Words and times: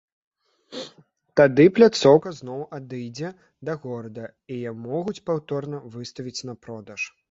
Тады 1.39 1.65
пляцоўка 1.75 2.29
зноў 2.39 2.65
адыдзе 2.79 3.29
да 3.71 3.79
горада, 3.87 4.25
і 4.53 4.61
яе 4.75 4.77
могуць 4.91 5.19
паўторна 5.33 5.87
выставіць 5.97 6.41
на 6.51 6.63
продаж. 6.67 7.01